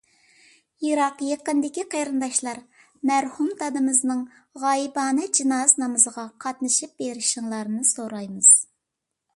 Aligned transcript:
يىراق-يېقىندىكى 0.83 1.83
قېرىنداشلار، 1.91 2.61
مەرھۇم 3.09 3.51
دادىمىزنىڭ 3.59 4.25
غايىبانە 4.63 5.29
جىنازا 5.41 5.83
نامىزىغا 5.85 6.25
قاتنىشىپ 6.47 6.99
بېرىشىڭلارنى 7.03 7.89
سورايمىز. 7.95 8.53